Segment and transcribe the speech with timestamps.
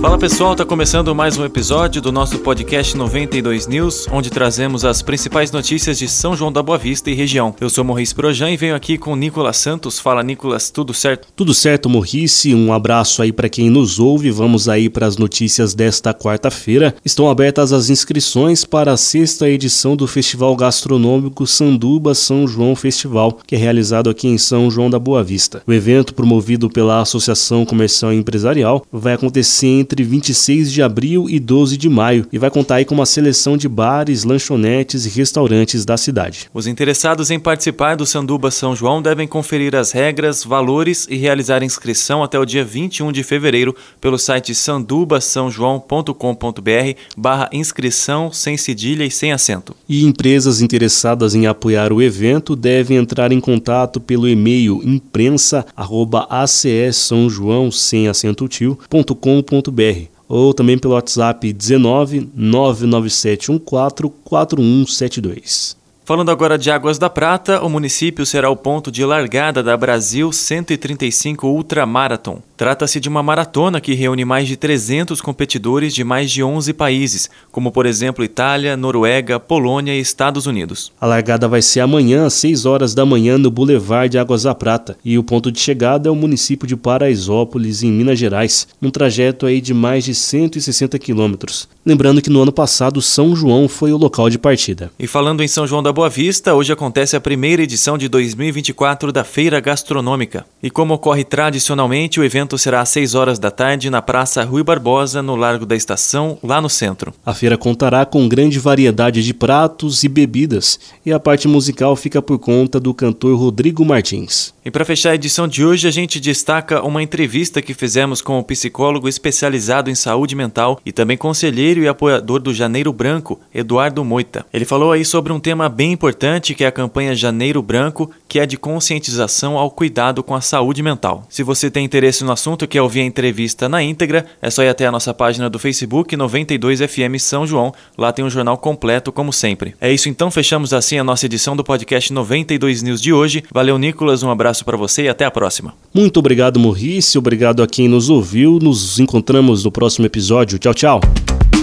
[0.00, 5.02] Fala pessoal, tá começando mais um episódio do nosso podcast 92 News, onde trazemos as
[5.02, 7.54] principais notícias de São João da Boa Vista e região.
[7.60, 9.98] Eu sou Morris Projan e venho aqui com Nicolas Santos.
[9.98, 11.28] Fala Nicolas, tudo certo?
[11.36, 12.54] Tudo certo, Morrice.
[12.54, 14.30] Um abraço aí para quem nos ouve.
[14.30, 16.94] Vamos aí para as notícias desta quarta-feira.
[17.04, 23.38] Estão abertas as inscrições para a sexta edição do Festival Gastronômico Sanduba São João Festival,
[23.46, 25.62] que é realizado aqui em São João da Boa Vista.
[25.66, 31.26] O evento, promovido pela Associação Comercial e Empresarial, vai acontecer entre entre 26 de abril
[31.28, 35.08] e 12 de maio e vai contar aí com uma seleção de bares, lanchonetes e
[35.08, 36.48] restaurantes da cidade.
[36.54, 41.64] Os interessados em participar do Sanduba São João devem conferir as regras, valores e realizar
[41.64, 49.10] inscrição até o dia 21 de fevereiro pelo site sandubasaojoão.com.br barra inscrição sem cedilha e
[49.10, 49.74] sem acento.
[49.88, 58.06] E empresas interessadas em apoiar o evento devem entrar em contato pelo e-mail imprensa@acsãojoão sem
[58.06, 59.79] acento tio.com.br
[60.28, 65.76] ou também pelo WhatsApp 19 99714 4172.
[66.04, 70.32] Falando agora de Águas da Prata, o município será o ponto de largada da Brasil
[70.32, 72.40] 135 Ultramarathon.
[72.60, 77.30] Trata-se de uma maratona que reúne mais de 300 competidores de mais de 11 países,
[77.50, 80.92] como por exemplo Itália, Noruega, Polônia e Estados Unidos.
[81.00, 84.54] A largada vai ser amanhã às 6 horas da manhã no Boulevard de Águas da
[84.54, 88.90] Prata e o ponto de chegada é o município de Paraisópolis, em Minas Gerais, num
[88.90, 91.66] trajeto aí de mais de 160 quilômetros.
[91.86, 94.92] Lembrando que no ano passado São João foi o local de partida.
[94.98, 99.10] E falando em São João da Boa Vista, hoje acontece a primeira edição de 2024
[99.10, 100.44] da Feira Gastronômica.
[100.62, 104.42] E como ocorre tradicionalmente, o evento evento será às 6 horas da tarde na Praça
[104.44, 107.12] Rui Barbosa, no Largo da Estação, lá no centro.
[107.24, 112.20] A feira contará com grande variedade de pratos e bebidas, e a parte musical fica
[112.20, 114.52] por conta do cantor Rodrigo Martins.
[114.64, 118.38] E para fechar a edição de hoje, a gente destaca uma entrevista que fizemos com
[118.38, 124.04] o psicólogo especializado em saúde mental e também conselheiro e apoiador do Janeiro Branco, Eduardo
[124.04, 124.44] Moita.
[124.52, 128.38] Ele falou aí sobre um tema bem importante que é a campanha Janeiro Branco, que
[128.38, 131.24] é de conscientização ao cuidado com a saúde mental.
[131.30, 134.68] Se você tem interesse no assunto quer ouvir a entrevista na íntegra, é só ir
[134.68, 137.72] até a nossa página do Facebook 92FM São João.
[137.96, 139.74] Lá tem um jornal completo, como sempre.
[139.80, 143.42] É isso então, fechamos assim a nossa edição do podcast 92 News de hoje.
[143.50, 145.74] Valeu, Nicolas, um abraço abraço para você e até a próxima.
[145.94, 147.18] Muito obrigado, Morrice.
[147.18, 148.58] Obrigado a quem nos ouviu.
[148.60, 150.58] Nos encontramos no próximo episódio.
[150.58, 151.39] Tchau, tchau.